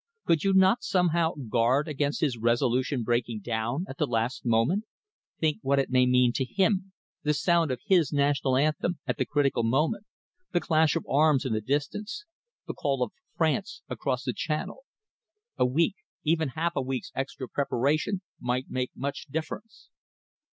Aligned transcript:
Could 0.25 0.43
you 0.43 0.55
not 0.55 0.81
somehow 0.81 1.33
guard 1.47 1.87
against 1.87 2.21
his 2.21 2.35
resolution 2.35 3.03
breaking 3.03 3.41
down 3.41 3.85
at 3.87 3.99
the 3.99 4.07
last 4.07 4.43
moment? 4.43 4.85
Think 5.39 5.59
what 5.61 5.77
it 5.77 5.91
may 5.91 6.07
mean 6.07 6.33
to 6.33 6.43
him 6.43 6.93
the 7.21 7.35
sound 7.35 7.69
of 7.69 7.81
his 7.85 8.11
national 8.11 8.57
anthem 8.57 8.97
at 9.05 9.21
a 9.21 9.27
critical 9.27 9.61
moment, 9.61 10.07
the 10.53 10.59
clash 10.59 10.95
of 10.95 11.05
arms 11.07 11.45
in 11.45 11.53
the 11.53 11.61
distance, 11.61 12.25
the 12.65 12.73
call 12.73 13.03
of 13.03 13.11
France 13.37 13.83
across 13.89 14.23
the 14.23 14.33
Channel. 14.33 14.79
A 15.57 15.67
week 15.67 15.97
even 16.23 16.49
half 16.57 16.75
a 16.75 16.81
week's 16.81 17.11
extra 17.13 17.47
preparation 17.47 18.21
might 18.39 18.71
make 18.71 18.89
much 18.95 19.27
difference." 19.29 19.89